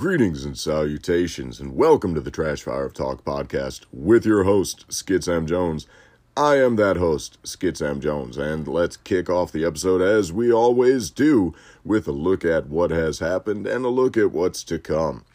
[0.00, 4.88] Greetings and salutations, and welcome to the Trash Fire of Talk podcast with your host,
[4.88, 5.86] Skitz M Jones.
[6.34, 10.50] I am that host, Skitz M Jones, and let's kick off the episode as we
[10.50, 14.78] always do with a look at what has happened and a look at what's to
[14.78, 15.26] come.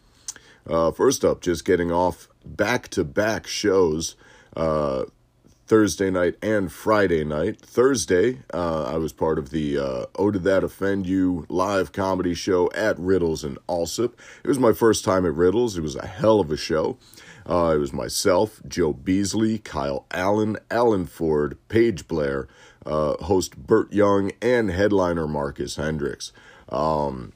[0.67, 4.15] Uh, first up, just getting off back to back shows.
[4.57, 5.03] Uh,
[5.67, 7.59] Thursday night and Friday night.
[7.59, 12.35] Thursday, uh, I was part of the uh, Oh Did That Offend You live comedy
[12.35, 14.13] show at Riddles in Alsip.
[14.43, 15.75] It was my first time at Riddles.
[15.75, 16.97] It was a hell of a show.
[17.49, 22.47] Uh, it was myself, Joe Beasley, Kyle Allen, Alan Ford, Paige Blair,
[22.85, 26.31] uh, host Burt Young, and headliner Marcus Hendricks.
[26.69, 27.33] Um,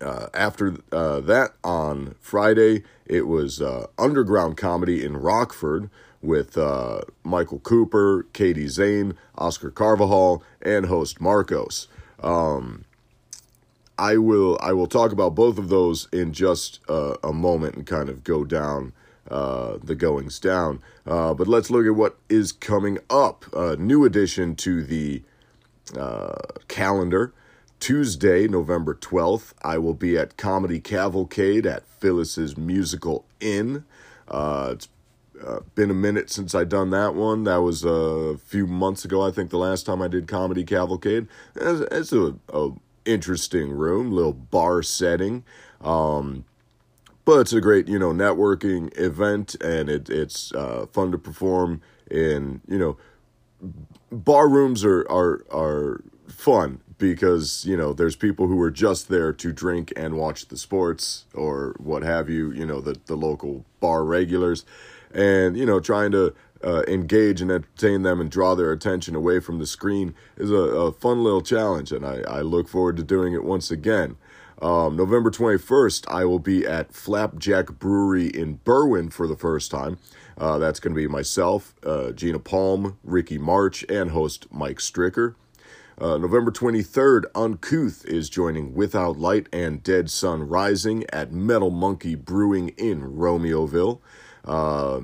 [0.00, 5.90] uh, after uh, that, on Friday, it was uh, underground comedy in Rockford
[6.22, 11.88] with uh, Michael Cooper, Katie Zane, Oscar Carvajal, and host Marcos.
[12.22, 12.84] Um,
[13.98, 17.86] I will I will talk about both of those in just uh, a moment and
[17.86, 18.92] kind of go down
[19.30, 20.80] uh, the goings down.
[21.06, 23.44] Uh, but let's look at what is coming up.
[23.54, 25.22] A new addition to the
[25.96, 26.34] uh,
[26.68, 27.32] calendar.
[27.80, 33.84] Tuesday, November 12th, I will be at Comedy Cavalcade at Phyllis's Musical Inn.
[34.28, 34.88] Uh, it's
[35.46, 37.44] uh, been a minute since I done that one.
[37.44, 41.26] That was a few months ago, I think, the last time I did Comedy Cavalcade.
[41.56, 42.70] It's, it's a, a,
[43.04, 45.44] interesting room, little bar setting.
[45.80, 46.44] Um,
[47.24, 51.80] but it's a great, you know, networking event, and it, it's uh, fun to perform
[52.10, 52.96] in, you know,
[54.12, 59.32] bar rooms are are are fun because you know there's people who are just there
[59.32, 63.64] to drink and watch the sports or what have you you know the the local
[63.80, 64.64] bar regulars
[65.12, 69.40] and you know trying to uh, engage and entertain them and draw their attention away
[69.40, 73.02] from the screen is a, a fun little challenge and I, I look forward to
[73.02, 74.16] doing it once again.
[74.60, 79.98] Um, november 21st i will be at flapjack brewery in berwyn for the first time.
[80.38, 85.34] Uh, that's going to be myself uh, gina palm ricky march and host mike stricker
[86.00, 92.14] uh, November 23rd, Uncouth is joining Without Light and Dead Sun Rising at Metal Monkey
[92.14, 94.00] Brewing in Romeoville.
[94.44, 95.02] Uh,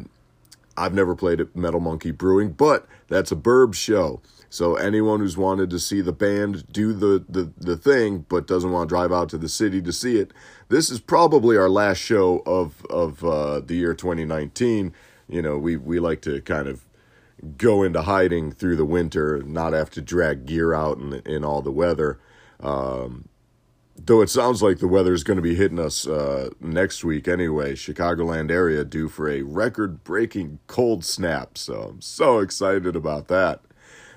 [0.77, 4.21] I've never played at Metal Monkey Brewing, but that's a burb show.
[4.51, 8.71] So anyone who's wanted to see the band do the, the, the thing but doesn't
[8.71, 10.33] want to drive out to the city to see it,
[10.69, 14.95] this is probably our last show of of uh, the year 2019.
[15.29, 16.85] You know, we we like to kind of
[17.57, 21.63] go into hiding through the winter, not have to drag gear out in in all
[21.63, 22.19] the weather.
[22.61, 23.29] Um,
[23.97, 27.29] though it sounds like the weather is going to be hitting us uh, next week
[27.29, 27.75] anyway.
[27.75, 33.61] Chicagoland area due for a record-breaking cold snap, so I'm so excited about that.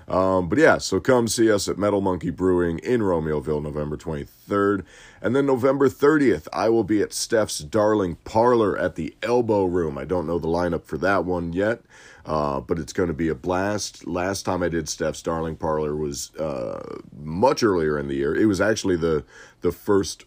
[0.07, 4.83] Um, but yeah, so come see us at Metal Monkey Brewing in Romeoville, November 23rd.
[5.21, 9.97] And then November 30th, I will be at Steph's Darling Parlor at the Elbow Room.
[9.97, 11.81] I don't know the lineup for that one yet,
[12.25, 14.07] uh, but it's going to be a blast.
[14.07, 18.35] Last time I did Steph's Darling Parlor was uh, much earlier in the year.
[18.35, 19.23] It was actually the
[19.61, 20.25] the first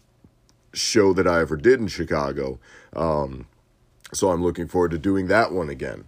[0.73, 2.59] show that I ever did in Chicago.
[2.93, 3.47] Um,
[4.13, 6.05] so I'm looking forward to doing that one again.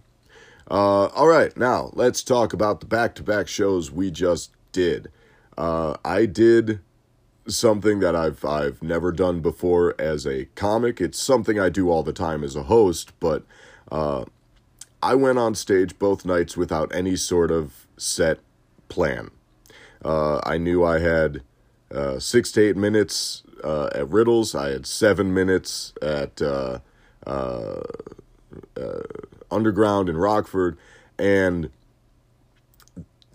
[0.70, 5.10] Uh, all right, now let's talk about the back to back shows we just did.
[5.56, 6.80] Uh, I did
[7.46, 11.00] something that I've I've never done before as a comic.
[11.00, 13.44] It's something I do all the time as a host, but
[13.90, 14.26] uh,
[15.02, 18.40] I went on stage both nights without any sort of set
[18.88, 19.30] plan.
[20.04, 21.42] Uh, I knew I had
[21.92, 24.54] uh, six to eight minutes uh, at Riddles.
[24.54, 26.80] I had seven minutes at uh,
[27.26, 27.80] uh,
[28.76, 29.02] uh,
[29.50, 30.76] Underground in Rockford,
[31.18, 31.70] and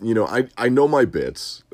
[0.00, 1.64] you know I I know my bits,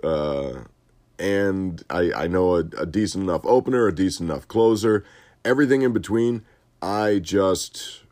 [1.18, 5.04] and I I know a, a decent enough opener, a decent enough closer,
[5.44, 6.42] everything in between.
[6.82, 8.04] I just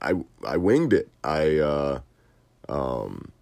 [0.00, 0.14] I
[0.46, 1.08] I winged it.
[1.24, 2.00] I
[2.68, 3.32] um,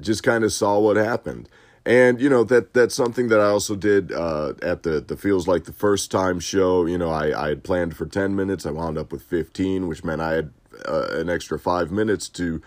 [0.00, 1.48] just kind of saw what happened
[1.86, 5.48] and you know that that's something that I also did uh, at the the feels
[5.48, 6.86] like the first time show.
[6.86, 8.66] You know, I I had planned for ten minutes.
[8.66, 10.50] I wound up with fifteen, which meant I had
[10.86, 12.60] uh, an extra five minutes to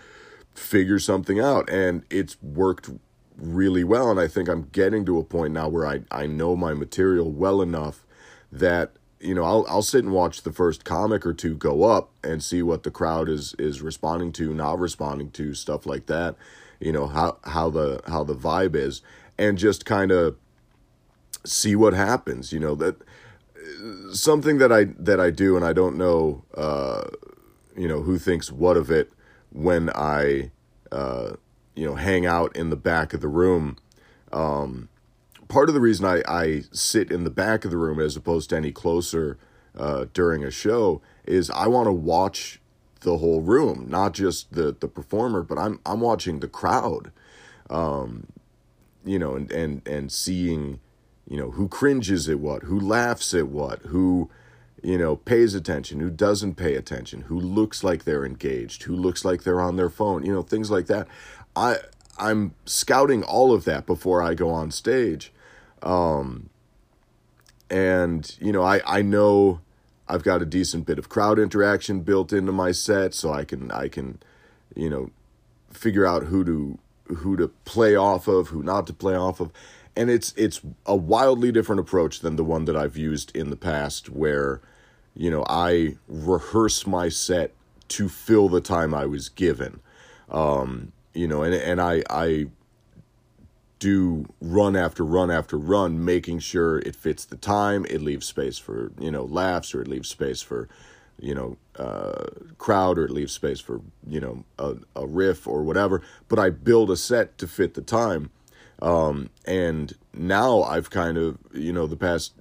[0.54, 2.90] figure something out, and it's worked
[3.36, 4.10] really well.
[4.10, 7.30] And I think I'm getting to a point now where I I know my material
[7.30, 8.04] well enough
[8.50, 12.10] that you know I'll I'll sit and watch the first comic or two go up
[12.22, 16.36] and see what the crowd is is responding to, not responding to, stuff like that.
[16.80, 19.00] You know how how the how the vibe is
[19.38, 20.36] and just kind of
[21.44, 22.96] see what happens you know that
[24.12, 27.04] something that I that I do and I don't know uh
[27.76, 29.12] you know who thinks what of it
[29.52, 30.50] when I
[30.90, 31.32] uh
[31.74, 33.76] you know hang out in the back of the room
[34.32, 34.88] um
[35.54, 38.50] part of the reason I, I sit in the back of the room as opposed
[38.50, 39.38] to any closer
[39.78, 42.60] uh, during a show is I want to watch
[43.02, 47.12] the whole room, not just the the performer, but I'm I'm watching the crowd,
[47.70, 48.26] um,
[49.04, 50.80] you know, and and and seeing,
[51.28, 54.28] you know, who cringes at what, who laughs at what, who,
[54.82, 59.24] you know, pays attention, who doesn't pay attention, who looks like they're engaged, who looks
[59.24, 61.06] like they're on their phone, you know, things like that.
[61.54, 61.76] I
[62.18, 65.30] I'm scouting all of that before I go on stage.
[65.84, 66.48] Um,
[67.70, 69.60] and you know, I I know
[70.08, 73.70] I've got a decent bit of crowd interaction built into my set, so I can
[73.70, 74.18] I can,
[74.74, 75.10] you know,
[75.70, 76.78] figure out who to
[77.16, 79.52] who to play off of, who not to play off of,
[79.96, 83.56] and it's it's a wildly different approach than the one that I've used in the
[83.56, 84.60] past, where,
[85.14, 87.52] you know, I rehearse my set
[87.88, 89.80] to fill the time I was given.
[90.30, 92.46] Um, you know, and and I I
[93.78, 97.84] do run after run after run, making sure it fits the time.
[97.90, 100.68] It leaves space for you know laughs, or it leaves space for
[101.20, 102.26] you know uh,
[102.58, 106.02] crowd, or it leaves space for you know a, a riff or whatever.
[106.28, 108.30] But I build a set to fit the time,
[108.80, 112.34] um, and now I've kind of you know the past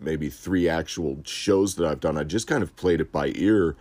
[0.00, 3.76] maybe three actual shows that I've done, I just kind of played it by ear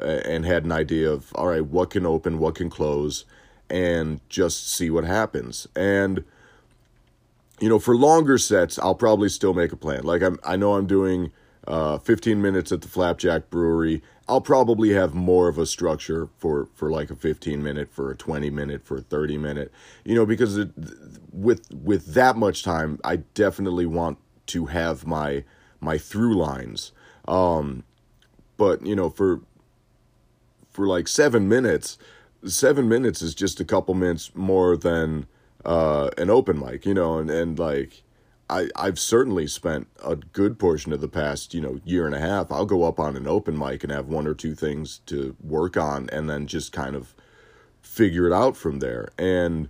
[0.00, 3.24] uh, and had an idea of all right, what can open, what can close
[3.68, 5.66] and just see what happens.
[5.76, 6.24] And
[7.60, 10.02] you know, for longer sets, I'll probably still make a plan.
[10.02, 11.30] Like I'm, I know I'm doing
[11.66, 14.02] uh, 15 minutes at the Flapjack Brewery.
[14.28, 18.16] I'll probably have more of a structure for for like a 15 minute, for a
[18.16, 19.72] 20 minute, for a 30 minute.
[20.04, 20.70] You know, because it,
[21.32, 25.44] with with that much time, I definitely want to have my
[25.80, 26.92] my through lines.
[27.28, 27.84] Um,
[28.56, 29.40] but you know, for
[30.70, 31.98] for like seven minutes,
[32.44, 35.26] seven minutes is just a couple minutes more than
[35.64, 38.02] uh, an open mic, you know, and, and like
[38.48, 42.20] I, I've certainly spent a good portion of the past, you know, year and a
[42.20, 42.50] half.
[42.50, 45.76] I'll go up on an open mic and have one or two things to work
[45.76, 47.14] on and then just kind of
[47.80, 49.10] figure it out from there.
[49.18, 49.68] And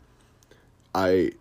[0.94, 1.32] I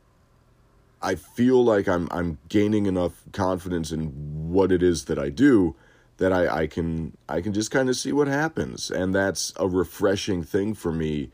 [1.02, 4.08] I feel like I'm I'm gaining enough confidence in
[4.52, 5.76] what it is that I do
[6.18, 9.68] that I, I can I can just kind of see what happens, and that's a
[9.68, 11.32] refreshing thing for me,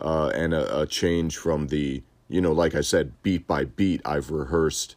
[0.00, 4.00] uh, and a, a change from the you know like I said beat by beat
[4.04, 4.96] I've rehearsed,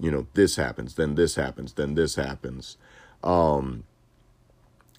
[0.00, 2.76] you know this happens then this happens then this happens,
[3.22, 3.84] um,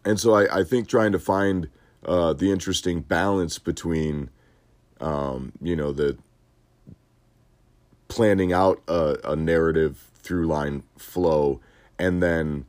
[0.05, 1.69] and so I, I think trying to find
[2.05, 4.29] uh, the interesting balance between,
[4.99, 6.17] um, you know the
[8.11, 11.61] planning out a, a narrative through line flow
[11.97, 12.65] and then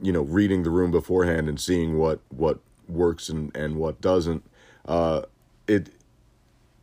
[0.00, 2.58] you know reading the room beforehand and seeing what what
[2.88, 4.42] works and and what doesn't
[4.86, 5.20] uh
[5.66, 5.90] it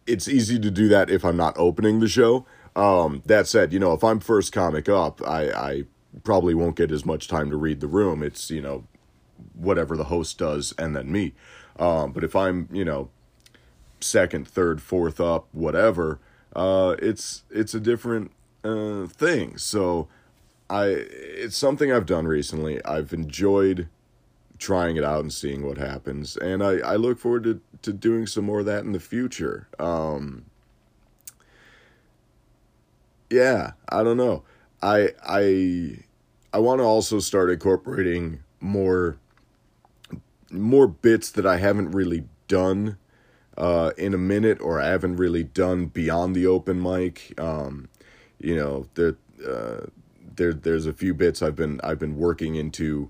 [0.07, 2.45] it's easy to do that if i'm not opening the show.
[2.75, 5.83] Um that said you know if i'm first comic up i i
[6.23, 8.23] probably won't get as much time to read the room.
[8.23, 8.85] It's you know
[9.53, 11.33] whatever the host does and then me.
[11.79, 13.09] Um but if i'm you know
[13.99, 16.19] second third fourth up whatever
[16.55, 18.31] uh it's it's a different
[18.63, 19.57] uh thing.
[19.57, 20.07] So
[20.69, 22.83] I it's something I've done recently.
[22.83, 23.87] I've enjoyed
[24.57, 28.27] trying it out and seeing what happens, and I I look forward to to doing
[28.27, 29.67] some more of that in the future.
[29.79, 30.45] Um,
[33.29, 34.43] yeah, I don't know.
[34.81, 35.99] I I
[36.53, 39.17] I want to also start incorporating more
[40.51, 42.97] more bits that I haven't really done
[43.57, 47.33] uh, in a minute, or I haven't really done beyond the open mic.
[47.39, 47.89] Um,
[48.39, 49.87] you know, the uh,
[50.35, 53.09] there there's a few bits I've been I've been working into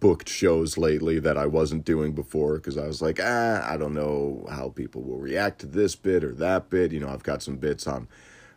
[0.00, 3.94] booked shows lately that I wasn't doing before because I was like, ah, I don't
[3.94, 6.92] know how people will react to this bit or that bit.
[6.92, 8.08] You know, I've got some bits on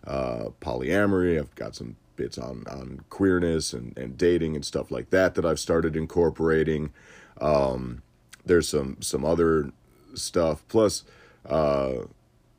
[0.05, 1.39] uh, polyamory.
[1.39, 5.45] I've got some bits on on queerness and and dating and stuff like that that
[5.45, 6.91] I've started incorporating.
[7.39, 8.01] Um,
[8.45, 9.71] there's some some other
[10.15, 11.03] stuff plus.
[11.45, 12.05] Uh,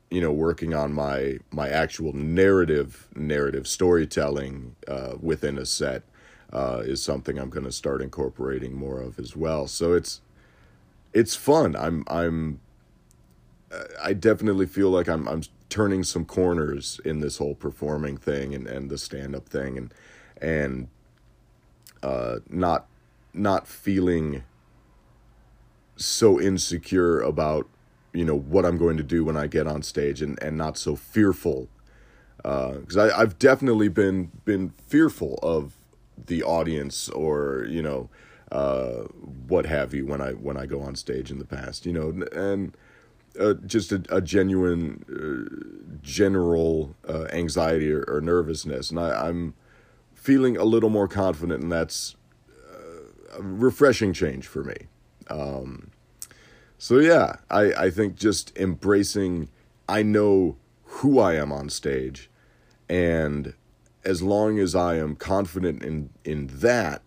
[0.09, 6.01] you know working on my my actual narrative narrative storytelling uh, within a set
[6.51, 9.67] uh, is something I'm going to start incorporating more of as well.
[9.67, 10.21] So it's
[11.13, 11.75] it's fun.
[11.75, 12.59] I'm I'm
[13.71, 18.55] uh, I definitely feel like I'm I'm turning some corners in this whole performing thing
[18.55, 19.93] and, and the stand up thing and
[20.41, 20.87] and
[22.01, 22.87] uh, not
[23.33, 24.43] not feeling
[25.95, 27.67] so insecure about
[28.13, 30.77] you know what I'm going to do when I get on stage and and not
[30.77, 31.67] so fearful
[32.37, 35.78] because uh, I I've definitely been been fearful of
[36.27, 38.09] the audience or you know
[38.51, 39.03] uh,
[39.47, 42.09] what have you when I when I go on stage in the past you know
[42.31, 42.75] and
[43.39, 49.53] uh, just a, a genuine uh, general uh, anxiety or, or, nervousness, and I, I'm
[50.13, 52.15] feeling a little more confident, and that's
[52.49, 54.75] uh, a refreshing change for me.
[55.29, 55.91] Um,
[56.77, 59.49] so yeah, I, I think just embracing,
[59.87, 62.29] I know who I am on stage,
[62.89, 63.53] and
[64.09, 67.03] as long as I am confident in in that,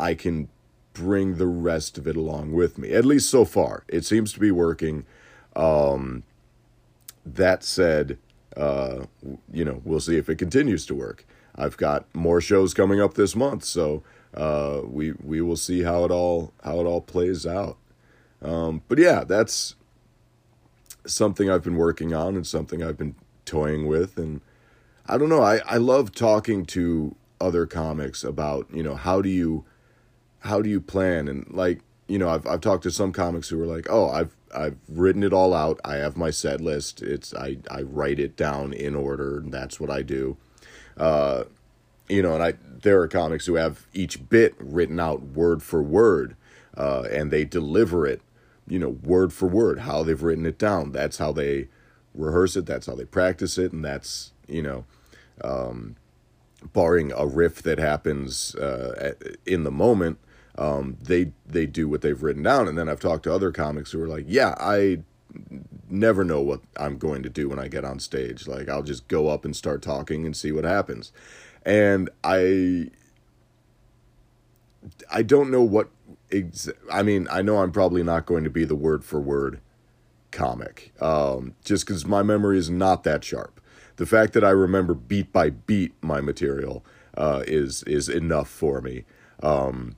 [0.00, 0.48] I can
[0.92, 2.90] bring the rest of it along with me.
[2.92, 5.06] At least so far, it seems to be working.
[5.54, 6.24] Um,
[7.24, 8.18] that said,
[8.56, 9.06] uh,
[9.52, 11.24] you know, we'll see if it continues to work.
[11.54, 14.02] I've got more shows coming up this month, so
[14.34, 17.76] uh, we we will see how it all how it all plays out.
[18.42, 19.76] Um, but yeah, that's
[21.06, 23.14] something I've been working on and something I've been
[23.44, 24.40] toying with, and
[25.06, 25.42] I don't know.
[25.42, 29.64] I I love talking to other comics about you know how do you
[30.40, 31.28] how do you plan?
[31.28, 34.34] And like you know I've I've talked to some comics who are like oh I've
[34.54, 35.80] I've written it all out.
[35.84, 37.02] I have my set list.
[37.02, 39.38] It's I I write it down in order.
[39.38, 40.36] And that's what I do.
[40.96, 41.44] Uh
[42.08, 45.82] you know and I there are comics who have each bit written out word for
[45.82, 46.36] word
[46.76, 48.20] uh and they deliver it
[48.66, 50.92] you know word for word how they've written it down.
[50.92, 51.68] That's how they
[52.14, 52.64] rehearse it.
[52.66, 53.72] That's how they practice it.
[53.72, 54.84] And that's you know
[55.42, 55.96] um
[56.72, 59.12] barring a riff that happens uh,
[59.44, 60.18] in the moment
[60.56, 62.68] um, they they do what they've written down.
[62.68, 65.02] And then I've talked to other comics who are like, yeah, I
[65.90, 68.46] never know what I'm going to do when I get on stage.
[68.46, 71.12] Like I'll just go up and start talking and see what happens.
[71.66, 72.90] And I
[75.10, 75.90] I don't know what
[76.30, 79.60] ex- I mean, I know I'm probably not going to be the word for word
[80.30, 80.92] comic.
[81.00, 83.60] Um, just cuz my memory is not that sharp.
[83.96, 86.84] The fact that I remember beat by beat my material
[87.16, 89.04] uh, is is enough for me.
[89.42, 89.96] Um,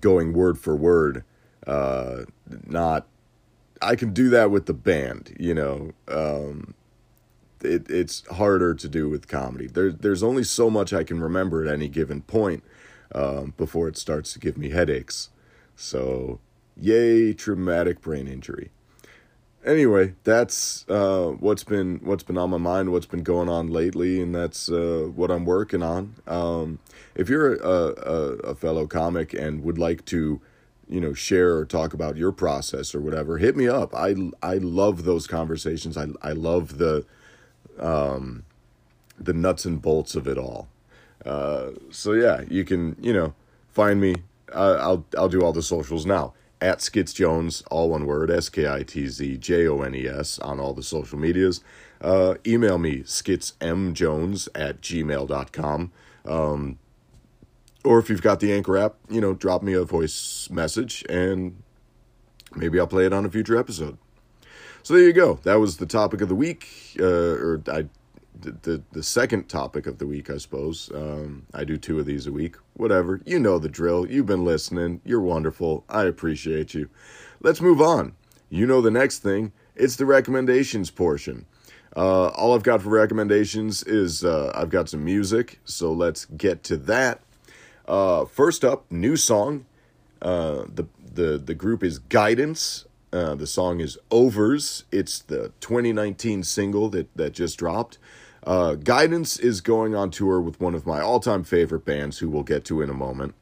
[0.00, 1.24] going word for word.
[1.66, 2.24] Uh,
[2.66, 3.06] not,
[3.80, 5.92] I can do that with the band, you know.
[6.08, 6.74] Um,
[7.62, 9.66] it, it's harder to do with comedy.
[9.66, 12.62] There, there's only so much I can remember at any given point
[13.14, 15.30] um, before it starts to give me headaches.
[15.74, 16.40] So,
[16.76, 18.70] yay, traumatic brain injury
[19.64, 24.20] anyway, that's uh, what's been what's been on my mind, what's been going on lately,
[24.20, 26.14] and that's uh, what I'm working on.
[26.26, 26.78] Um,
[27.14, 28.18] if you're a, a,
[28.50, 30.40] a, fellow comic and would like to,
[30.88, 33.94] you know, share or talk about your process or whatever, hit me up.
[33.94, 35.96] I I love those conversations.
[35.96, 37.04] I I love the
[37.78, 38.44] um,
[39.18, 40.68] the nuts and bolts of it all.
[41.24, 43.34] Uh, so yeah, you can you know
[43.68, 44.16] find me.
[44.54, 48.66] I'll I'll do all the socials now at Skitz Jones, all one word, S K
[48.66, 51.60] I T Z J O N E S, on all the social medias.
[52.00, 55.92] Uh, email me, skitzmjones at gmail.com.
[56.24, 56.78] Um,
[57.84, 61.62] or if you've got the Anchor app, you know, drop me a voice message and
[62.56, 63.98] maybe I'll play it on a future episode.
[64.82, 65.40] So there you go.
[65.42, 67.88] That was the topic of the week, uh, or I
[68.50, 70.90] the, the, second topic of the week, I suppose.
[70.94, 72.56] Um, I do two of these a week.
[72.74, 73.20] Whatever.
[73.24, 74.10] You know the drill.
[74.10, 75.00] You've been listening.
[75.04, 75.84] You're wonderful.
[75.88, 76.88] I appreciate you.
[77.40, 78.14] Let's move on.
[78.50, 79.52] You know the next thing.
[79.74, 81.46] It's the recommendations portion.
[81.96, 86.62] Uh, all I've got for recommendations is uh, I've got some music, so let's get
[86.64, 87.20] to that.
[87.86, 89.66] Uh, first up, new song.
[90.20, 92.86] Uh, the the the group is Guidance.
[93.12, 94.84] Uh, the song is Overs.
[94.90, 97.98] It's the 2019 single that that just dropped.
[98.44, 102.28] Uh, Guidance is going on tour with one of my all time favorite bands, who
[102.28, 103.34] we'll get to in a moment.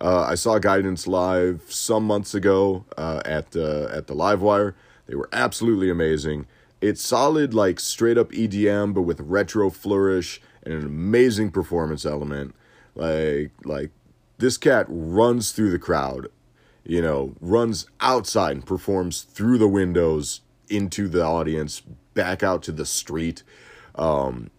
[0.00, 4.74] Uh, I saw Guidance live some months ago uh, at uh, at the Livewire.
[5.06, 6.46] They were absolutely amazing.
[6.80, 12.54] It's solid, like straight up EDM, but with retro flourish and an amazing performance element.
[12.94, 13.90] Like like
[14.38, 16.28] this cat runs through the crowd,
[16.82, 21.82] you know, runs outside and performs through the windows into the audience,
[22.14, 23.42] back out to the street
[23.94, 24.50] um,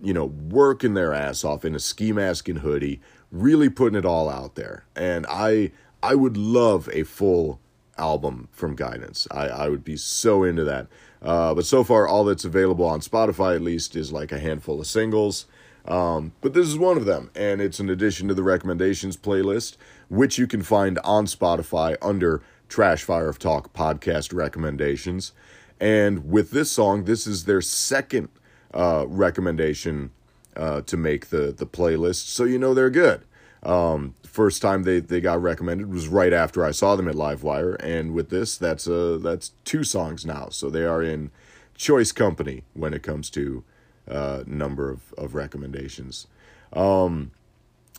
[0.00, 4.04] you know, working their ass off in a ski mask and hoodie, really putting it
[4.04, 4.84] all out there.
[4.94, 5.72] And I
[6.02, 7.60] I would love a full
[7.96, 9.26] album from Guidance.
[9.30, 10.86] I, I would be so into that.
[11.20, 14.80] Uh, but so far, all that's available on Spotify, at least, is like a handful
[14.80, 15.46] of singles.
[15.84, 19.76] Um, but this is one of them, and it's an addition to the recommendations playlist,
[20.08, 25.32] which you can find on Spotify under Trash Fire of Talk podcast recommendations.
[25.80, 28.28] And with this song, this is their second
[28.74, 30.10] uh, recommendation
[30.56, 33.22] uh, to make the the playlist, so you know they're good.
[33.62, 37.76] Um, first time they, they got recommended was right after I saw them at Livewire,
[37.80, 41.30] and with this, that's uh that's two songs now, so they are in
[41.76, 43.64] choice company when it comes to
[44.10, 46.26] uh, number of, of recommendations.
[46.72, 47.30] Um,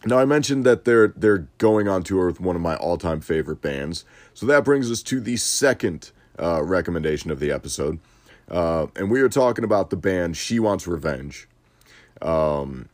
[0.06, 3.22] now I mentioned that they're they're going on tour with one of my all time
[3.22, 6.12] favorite bands, so that brings us to the second
[6.42, 8.00] uh, recommendation of the episode.
[8.50, 11.48] Uh, and we are talking about the band She Wants Revenge.
[12.22, 12.90] Um,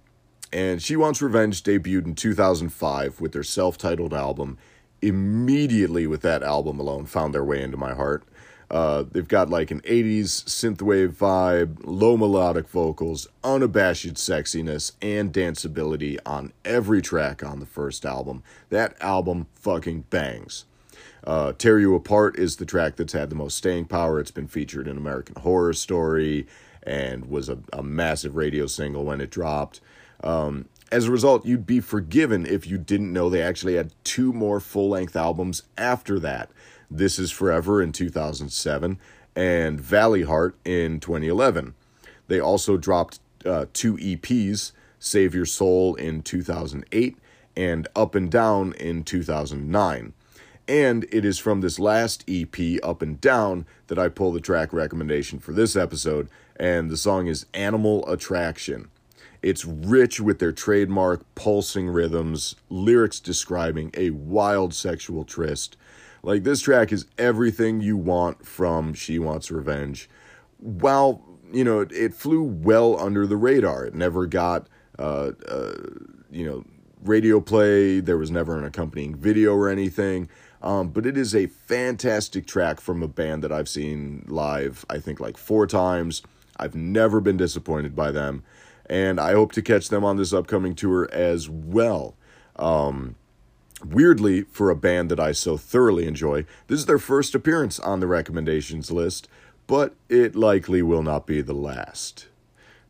[0.51, 4.57] and She Wants Revenge debuted in 2005 with their self titled album.
[5.01, 8.23] Immediately, with that album alone, found their way into my heart.
[8.71, 16.17] Uh, they've got like an 80s synthwave vibe, low melodic vocals, unabashed sexiness, and danceability
[16.25, 18.43] on every track on the first album.
[18.69, 20.65] That album fucking bangs.
[21.25, 24.19] Uh, Tear You Apart is the track that's had the most staying power.
[24.19, 26.45] It's been featured in American Horror Story
[26.83, 29.81] and was a, a massive radio single when it dropped.
[30.23, 34.31] Um, as a result, you'd be forgiven if you didn't know they actually had two
[34.31, 36.49] more full length albums after that.
[36.91, 38.99] This Is Forever in 2007
[39.35, 41.73] and Valleyheart in 2011.
[42.27, 47.17] They also dropped uh, two EPs Save Your Soul in 2008
[47.57, 50.13] and Up and Down in 2009.
[50.67, 54.73] And it is from this last EP, Up and Down, that I pull the track
[54.73, 58.89] recommendation for this episode, and the song is Animal Attraction.
[59.43, 65.77] It's rich with their trademark pulsing rhythms, lyrics describing a wild sexual tryst.
[66.23, 70.09] Like, this track is everything you want from She Wants Revenge.
[70.57, 71.21] While,
[71.53, 74.67] you know, it, it flew well under the radar, it never got,
[74.97, 75.75] uh, uh,
[76.31, 76.65] you know,
[77.03, 80.27] radio play, there was never an accompanying video or anything.
[80.65, 84.97] Um, but it is a fantastic track from a band that I've seen live, I
[84.97, 86.23] think, like four times.
[86.57, 88.43] I've never been disappointed by them,
[88.89, 92.15] and I hope to catch them on this upcoming tour as well.
[92.55, 93.15] Um,
[93.85, 97.99] weirdly, for a band that I so thoroughly enjoy, this is their first appearance on
[97.99, 99.27] the recommendations list,
[99.67, 102.27] but it likely will not be the last.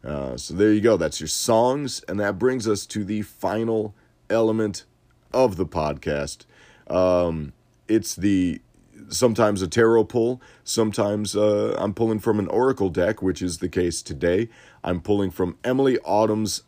[0.01, 0.95] Uh, so there you go.
[0.95, 3.93] That's your songs, and that brings us to the final
[4.29, 4.85] element
[5.33, 6.45] of the podcast.
[6.87, 7.51] Um,
[7.87, 8.61] it's the
[9.09, 13.69] sometimes a tarot pull, sometimes uh, I'm pulling from an oracle deck, which is the
[13.69, 14.49] case today.
[14.83, 16.63] I'm pulling from Emilie Autumn's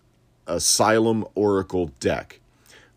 [0.45, 2.39] Asylum Oracle deck.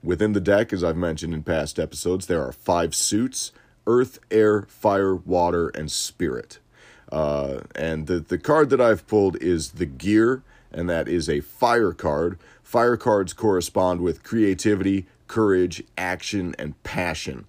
[0.02, 3.52] Within the deck, as I've mentioned in past episodes, there are five suits
[3.86, 6.58] earth, air, fire, water, and spirit.
[7.10, 11.40] Uh, and the, the card that I've pulled is the gear, and that is a
[11.40, 12.38] fire card.
[12.62, 17.46] Fire cards correspond with creativity, courage, action, and passion.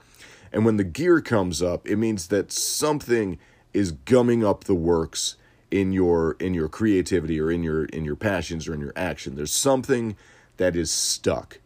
[0.52, 3.40] And when the gear comes up, it means that something
[3.74, 5.38] is gumming up the works
[5.70, 9.36] in your in your creativity or in your in your passions or in your action.
[9.36, 10.18] There's something
[10.58, 11.60] that is stuck.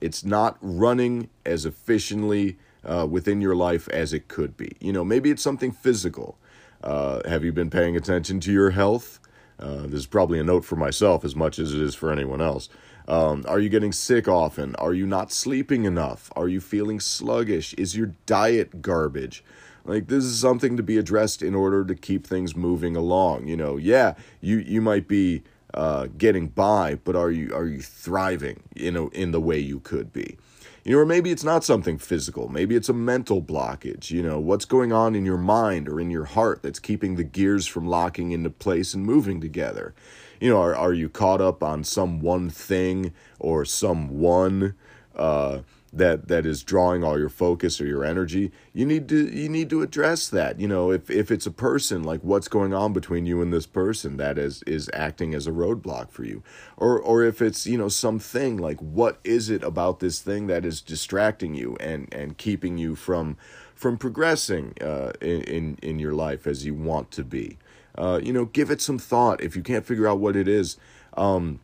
[0.00, 4.72] It's not running as efficiently uh, within your life as it could be.
[4.80, 6.36] You know, maybe it's something physical.
[6.82, 9.20] Uh, have you been paying attention to your health?
[9.60, 12.40] Uh, this is probably a note for myself as much as it is for anyone
[12.40, 12.68] else.
[13.08, 14.74] Um, are you getting sick often?
[14.76, 16.30] Are you not sleeping enough?
[16.36, 17.74] Are you feeling sluggish?
[17.74, 19.44] Is your diet garbage?
[19.84, 23.48] Like this is something to be addressed in order to keep things moving along.
[23.48, 25.42] You know, yeah, you you might be
[25.74, 28.62] uh, getting by, but are you are you thriving?
[28.74, 30.38] You know, in the way you could be.
[30.84, 32.48] You know, or maybe it's not something physical.
[32.48, 34.10] Maybe it's a mental blockage.
[34.10, 37.24] You know, what's going on in your mind or in your heart that's keeping the
[37.24, 39.94] gears from locking into place and moving together
[40.42, 44.74] you know, are, are you caught up on some one thing or some one
[45.14, 45.60] uh,
[45.92, 48.50] that that is drawing all your focus or your energy?
[48.72, 50.58] You need to you need to address that.
[50.60, 53.66] You know, if if it's a person, like what's going on between you and this
[53.66, 56.42] person that is is acting as a roadblock for you,
[56.76, 60.64] or or if it's you know something like what is it about this thing that
[60.64, 63.36] is distracting you and and keeping you from
[63.74, 67.58] from progressing uh, in, in in your life as you want to be.
[67.96, 69.42] Uh, you know, give it some thought.
[69.42, 70.78] If you can't figure out what it is,
[71.14, 71.60] um,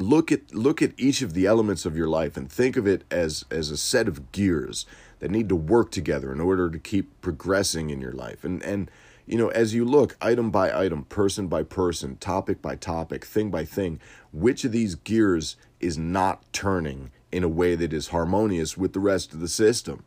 [0.00, 3.04] look at look at each of the elements of your life and think of it
[3.10, 4.86] as as a set of gears
[5.20, 8.44] that need to work together in order to keep progressing in your life.
[8.44, 8.90] And and
[9.26, 13.50] you know, as you look item by item, person by person, topic by topic, thing
[13.50, 13.98] by thing,
[14.32, 19.00] which of these gears is not turning in a way that is harmonious with the
[19.00, 20.04] rest of the system?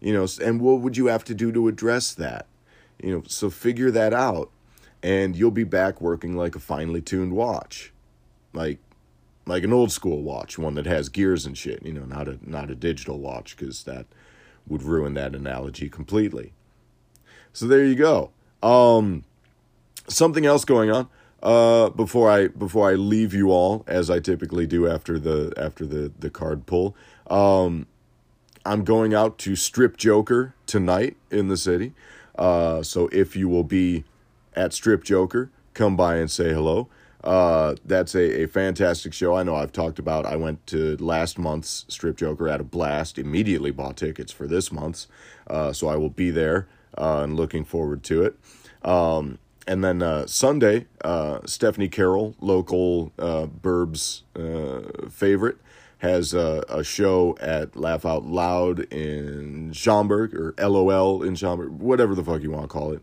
[0.00, 2.46] You know, and what would you have to do to address that?
[3.02, 4.50] You know, so figure that out
[5.02, 7.92] and you'll be back working like a finely tuned watch
[8.52, 8.78] like
[9.46, 12.38] like an old school watch one that has gears and shit you know not a
[12.48, 14.06] not a digital watch because that
[14.66, 16.52] would ruin that analogy completely
[17.52, 18.30] so there you go
[18.62, 19.24] um
[20.08, 21.08] something else going on
[21.42, 25.84] uh before i before i leave you all as i typically do after the after
[25.84, 26.94] the the card pull
[27.28, 27.86] um
[28.64, 31.92] i'm going out to strip joker tonight in the city
[32.38, 34.04] uh so if you will be
[34.54, 35.50] at Strip Joker.
[35.74, 36.88] Come by and say hello.
[37.24, 39.36] Uh, that's a, a fantastic show.
[39.36, 40.26] I know I've talked about.
[40.26, 43.18] I went to last month's Strip Joker at a blast.
[43.18, 45.06] Immediately bought tickets for this month's,
[45.46, 46.66] uh, so I will be there
[46.98, 48.36] uh, and looking forward to it.
[48.84, 55.58] Um, and then uh, Sunday, uh, Stephanie Carroll, local uh, Burbs uh, favorite,
[55.98, 62.16] has a, a, show at Laugh Out Loud in Schaumburg or LOL in Schaumburg, whatever
[62.16, 63.02] the fuck you want to call it.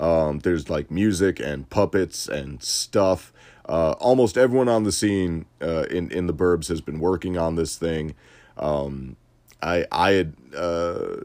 [0.00, 3.32] Um, there's like music and puppets and stuff.
[3.68, 7.56] Uh, almost everyone on the scene uh, in in the Burbs has been working on
[7.56, 8.14] this thing.
[8.56, 9.16] Um,
[9.62, 11.16] I I had uh,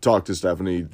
[0.00, 0.86] talked to Stephanie.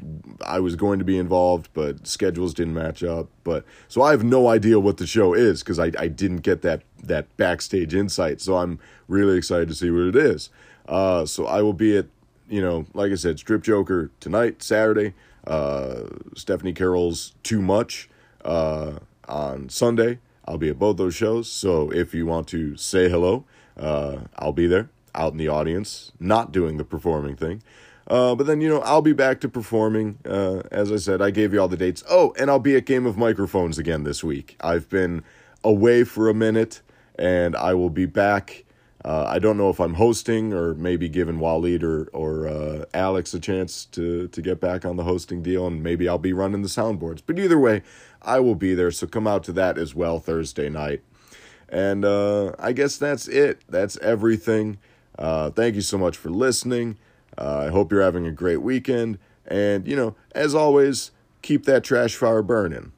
[0.45, 3.29] I was going to be involved, but schedules didn't match up.
[3.45, 6.62] But so I have no idea what the show is because I, I didn't get
[6.62, 8.40] that that backstage insight.
[8.40, 10.51] So I'm really excited to see what it is.
[10.88, 12.07] Uh, so I will be at
[12.49, 15.14] you know, like I said, Strip Joker tonight, Saturday.
[15.47, 18.11] Uh, Stephanie Carroll's Too Much
[18.45, 20.19] uh, on Sunday.
[20.46, 21.50] I'll be at both those shows.
[21.50, 23.44] So if you want to say hello,
[23.79, 27.62] uh, I'll be there out in the audience, not doing the performing thing.
[28.07, 30.18] Uh, but then, you know, I'll be back to performing.
[30.24, 32.03] Uh, as I said, I gave you all the dates.
[32.11, 34.57] Oh, and I'll be at Game of Microphones again this week.
[34.61, 35.22] I've been
[35.62, 36.83] away for a minute,
[37.16, 38.64] and I will be back.
[39.02, 43.32] Uh, I don't know if I'm hosting or maybe giving Waleed or, or uh, Alex
[43.32, 46.62] a chance to, to get back on the hosting deal, and maybe I'll be running
[46.62, 47.22] the soundboards.
[47.24, 47.82] But either way,
[48.20, 51.02] I will be there, so come out to that as well Thursday night.
[51.68, 53.62] And uh, I guess that's it.
[53.68, 54.78] That's everything.
[55.18, 56.98] Uh, thank you so much for listening.
[57.38, 59.18] Uh, I hope you're having a great weekend.
[59.46, 61.10] And, you know, as always,
[61.42, 62.92] keep that trash fire burning.